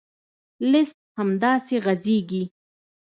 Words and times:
لیست 0.71 0.97
همداسې 1.17 1.75
غځېږي. 1.85 2.43